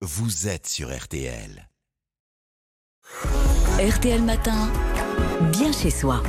[0.00, 1.68] vous êtes sur RTL.
[3.80, 4.70] RTL Matin,
[5.50, 6.22] bien chez soi.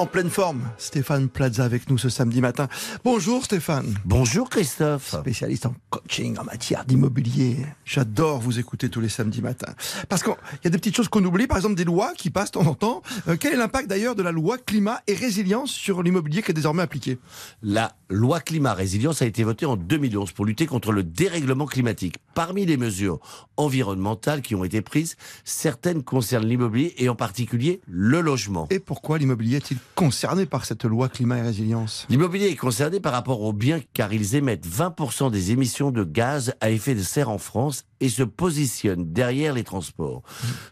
[0.00, 2.68] En pleine forme, Stéphane Plaza avec nous ce samedi matin.
[3.04, 3.98] Bonjour Stéphane.
[4.06, 5.14] Bonjour Christophe.
[5.20, 7.58] Spécialiste en coaching en matière d'immobilier.
[7.84, 9.74] J'adore vous écouter tous les samedis matins.
[10.08, 10.32] Parce qu'il
[10.64, 12.66] y a des petites choses qu'on oublie, par exemple des lois qui passent de temps
[12.66, 13.02] en temps.
[13.28, 16.54] Euh, quel est l'impact d'ailleurs de la loi climat et résilience sur l'immobilier qui est
[16.54, 17.18] désormais appliquée?
[17.62, 22.16] La loi climat résilience a été votée en 2011 pour lutter contre le dérèglement climatique.
[22.34, 23.20] Parmi les mesures
[23.58, 28.66] environnementales qui ont été prises, certaines concernent l'immobilier et en particulier le logement.
[28.70, 33.12] Et pourquoi l'immobilier est-il concerné par cette loi climat et résilience L'immobilier est concerné par
[33.12, 37.30] rapport aux biens car ils émettent 20% des émissions de gaz à effet de serre
[37.30, 40.22] en France et se positionnent derrière les transports.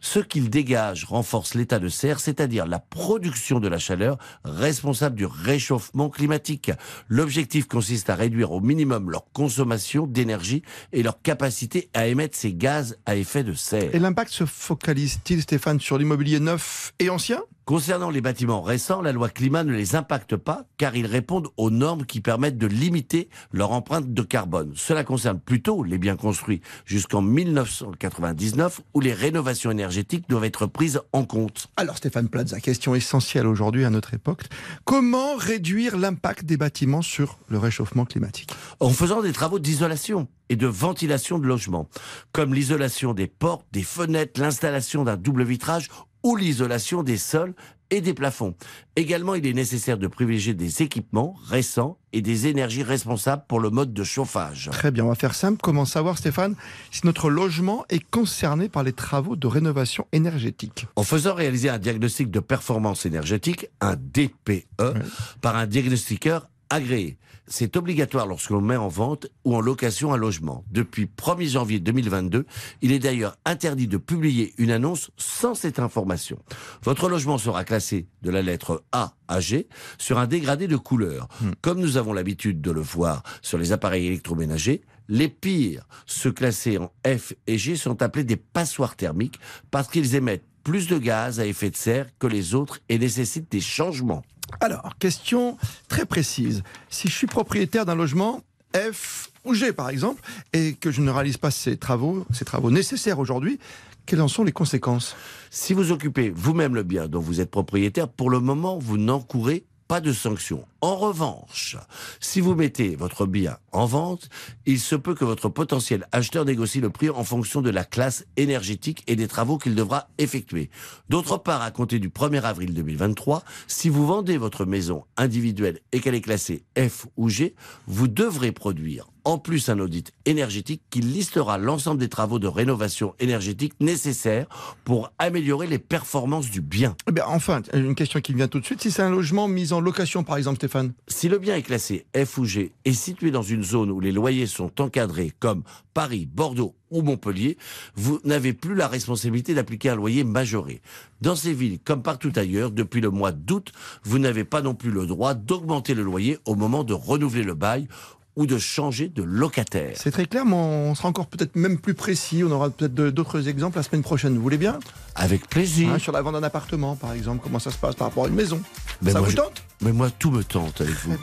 [0.00, 5.26] Ce qu'ils dégagent renforce l'état de serre, c'est-à-dire la production de la chaleur responsable du
[5.26, 6.70] réchauffement climatique.
[7.08, 12.54] L'objectif consiste à réduire au minimum leur consommation d'énergie et leur capacité à émettre ces
[12.54, 13.94] gaz à effet de serre.
[13.94, 17.42] Et l'impact se focalise-t-il, Stéphane, sur l'immobilier neuf et ancien?
[17.68, 21.68] Concernant les bâtiments récents, la loi climat ne les impacte pas car ils répondent aux
[21.68, 24.72] normes qui permettent de limiter leur empreinte de carbone.
[24.74, 31.02] Cela concerne plutôt les biens construits jusqu'en 1999 où les rénovations énergétiques doivent être prises
[31.12, 31.66] en compte.
[31.76, 34.44] Alors Stéphane Plaza, question essentielle aujourd'hui à notre époque.
[34.86, 38.50] Comment réduire l'impact des bâtiments sur le réchauffement climatique?
[38.80, 41.90] En faisant des travaux d'isolation et de ventilation de logement,
[42.32, 45.90] comme l'isolation des portes, des fenêtres, l'installation d'un double vitrage
[46.22, 47.54] ou l'isolation des sols
[47.90, 48.54] et des plafonds.
[48.96, 53.70] Également, il est nécessaire de privilégier des équipements récents et des énergies responsables pour le
[53.70, 54.68] mode de chauffage.
[54.72, 55.58] Très bien, on va faire simple.
[55.62, 56.54] Comment savoir, Stéphane,
[56.90, 60.86] si notre logement est concerné par les travaux de rénovation énergétique?
[60.96, 64.94] En faisant réaliser un diagnostic de performance énergétique, un DPE,
[65.40, 67.18] par un diagnostiqueur agréé.
[67.46, 70.64] C'est obligatoire lorsque l'on met en vente ou en location un logement.
[70.70, 72.44] Depuis 1er janvier 2022,
[72.82, 76.38] il est d'ailleurs interdit de publier une annonce sans cette information.
[76.82, 79.66] Votre logement sera classé de la lettre A à G
[79.96, 81.28] sur un dégradé de couleur.
[81.62, 86.76] Comme nous avons l'habitude de le voir sur les appareils électroménagers, les pires, ceux classés
[86.76, 89.40] en F et G, sont appelés des passoires thermiques
[89.70, 93.50] parce qu'ils émettent plus de gaz à effet de serre que les autres et nécessitent
[93.50, 94.22] des changements.
[94.60, 95.56] Alors, question
[95.88, 96.62] très précise.
[96.90, 98.42] Si je suis propriétaire d'un logement
[98.74, 100.22] F ou G, par exemple,
[100.52, 103.58] et que je ne réalise pas ces travaux, ces travaux nécessaires aujourd'hui,
[104.06, 105.16] quelles en sont les conséquences?
[105.50, 109.64] Si vous occupez vous-même le bien dont vous êtes propriétaire, pour le moment, vous n'encourez
[109.88, 110.66] pas de sanctions.
[110.82, 111.76] En revanche,
[112.20, 114.28] si vous mettez votre bien en vente,
[114.66, 118.26] il se peut que votre potentiel acheteur négocie le prix en fonction de la classe
[118.36, 120.68] énergétique et des travaux qu'il devra effectuer.
[121.08, 126.00] D'autre part, à compter du 1er avril 2023, si vous vendez votre maison individuelle et
[126.00, 127.54] qu'elle est classée F ou G,
[127.86, 133.14] vous devrez produire en plus un audit énergétique qui listera l'ensemble des travaux de rénovation
[133.20, 134.46] énergétique nécessaires
[134.84, 136.96] pour améliorer les performances du bien.
[137.06, 138.80] Eh bien, enfin, une question qui me vient tout de suite.
[138.80, 140.94] Si c'est un logement mis en location, par exemple, Stéphane?
[141.08, 144.12] Si le bien est classé F ou G et situé dans une zone où les
[144.12, 145.62] loyers sont encadrés comme
[145.92, 147.58] Paris, Bordeaux ou Montpellier,
[147.96, 150.80] vous n'avez plus la responsabilité d'appliquer un loyer majoré.
[151.20, 153.72] Dans ces villes, comme partout ailleurs, depuis le mois d'août,
[154.04, 157.54] vous n'avez pas non plus le droit d'augmenter le loyer au moment de renouveler le
[157.54, 157.88] bail
[158.38, 159.94] ou de changer de locataire.
[159.96, 162.44] C'est très clair, mais on sera encore peut-être même plus précis.
[162.44, 164.36] On aura peut-être d'autres exemples la semaine prochaine.
[164.36, 164.78] Vous voulez bien?
[165.16, 165.90] Avec plaisir.
[165.92, 168.28] Hein, Sur la vente d'un appartement, par exemple, comment ça se passe par rapport à
[168.28, 168.62] une maison?
[169.02, 169.62] Mais Ça moi, vous je- tente?
[169.82, 171.10] Mais moi, tout me tente avec vous.
[171.10, 171.18] Bien.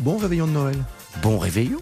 [0.00, 0.76] Bon réveillon de Noël.
[1.22, 1.78] Bon réveillon.